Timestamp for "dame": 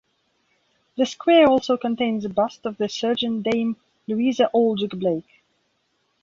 3.43-3.75